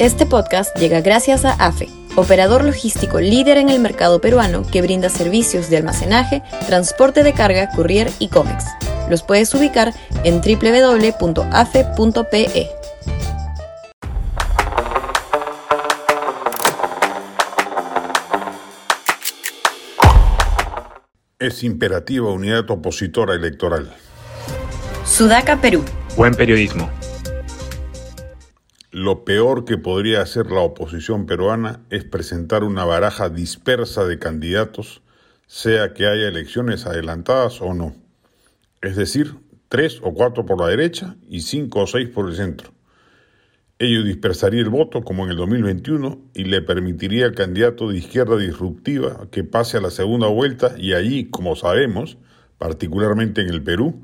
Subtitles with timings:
[0.00, 1.86] Este podcast llega gracias a AFE,
[2.16, 7.68] operador logístico líder en el mercado peruano que brinda servicios de almacenaje, transporte de carga,
[7.76, 8.64] courier y cómics.
[9.10, 9.92] Los puedes ubicar
[10.24, 11.20] en www.afe.pe.
[21.38, 23.94] Es imperativa unidad opositora electoral.
[25.04, 25.84] Sudaca, Perú.
[26.16, 26.88] Buen periodismo.
[28.92, 35.02] Lo peor que podría hacer la oposición peruana es presentar una baraja dispersa de candidatos,
[35.46, 37.94] sea que haya elecciones adelantadas o no.
[38.82, 39.36] Es decir,
[39.68, 42.72] tres o cuatro por la derecha y cinco o seis por el centro.
[43.78, 48.36] Ello dispersaría el voto como en el 2021 y le permitiría al candidato de izquierda
[48.36, 52.18] disruptiva que pase a la segunda vuelta y allí, como sabemos,
[52.58, 54.02] particularmente en el Perú,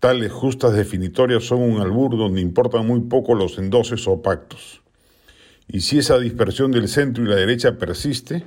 [0.00, 4.80] Tales justas definitorias son un albur donde importan muy poco los endoses o pactos.
[5.66, 8.44] Y si esa dispersión del centro y la derecha persiste,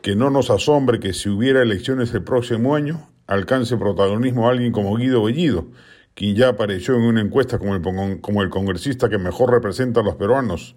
[0.00, 4.96] que no nos asombre que si hubiera elecciones el próximo año, alcance protagonismo alguien como
[4.96, 5.68] Guido Bellido,
[6.14, 7.82] quien ya apareció en una encuesta como el,
[8.22, 10.74] como el congresista que mejor representa a los peruanos.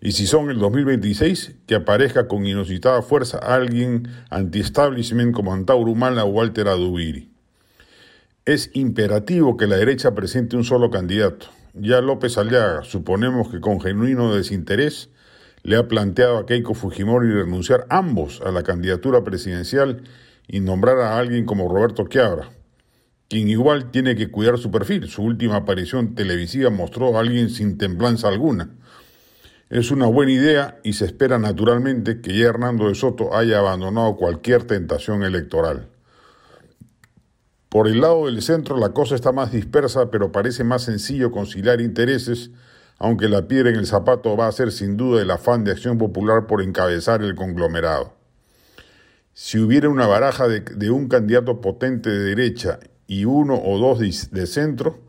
[0.00, 6.24] Y si son el 2026, que aparezca con inusitada fuerza alguien anti-establishment como Antauro Humala
[6.24, 7.35] o Walter Adubiri.
[8.46, 11.46] Es imperativo que la derecha presente un solo candidato.
[11.74, 15.10] Ya López Aliaga, suponemos que con genuino desinterés,
[15.64, 20.04] le ha planteado a Keiko Fujimori renunciar ambos a la candidatura presidencial
[20.46, 22.50] y nombrar a alguien como Roberto Chiabra,
[23.28, 25.08] quien igual tiene que cuidar su perfil.
[25.08, 28.70] Su última aparición televisiva mostró a alguien sin templanza alguna.
[29.70, 34.14] Es una buena idea y se espera naturalmente que ya Hernando de Soto haya abandonado
[34.14, 35.88] cualquier tentación electoral.
[37.68, 41.80] Por el lado del centro la cosa está más dispersa, pero parece más sencillo conciliar
[41.80, 42.50] intereses,
[42.98, 45.98] aunque la piedra en el zapato va a ser sin duda el afán de acción
[45.98, 48.14] popular por encabezar el conglomerado.
[49.34, 54.46] Si hubiera una baraja de, un candidato potente de derecha y uno o dos de
[54.46, 55.00] centro,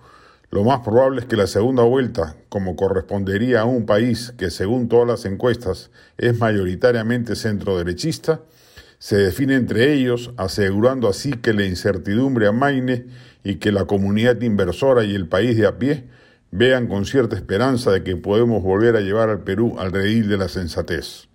[0.50, 4.88] lo más probable es que la segunda vuelta, como correspondería a un país que según
[4.88, 8.42] todas las encuestas es mayoritariamente centro-derechista,
[9.00, 13.06] se define entre ellos, asegurando así que la incertidumbre amaine
[13.44, 16.06] y que la comunidad inversora y el país de a pie
[16.52, 20.38] vean con cierta esperanza de que podemos volver a llevar al Perú al redil de
[20.38, 21.28] la sensatez.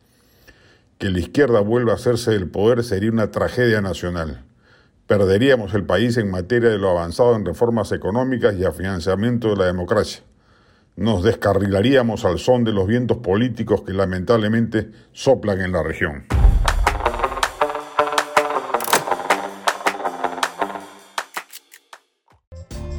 [0.98, 4.44] Que la izquierda vuelva a hacerse del poder sería una tragedia nacional.
[5.06, 9.66] Perderíamos el país en materia de lo avanzado en reformas económicas y financiamiento de la
[9.66, 10.22] democracia.
[10.96, 16.24] Nos descarrilaríamos al son de los vientos políticos que lamentablemente soplan en la región.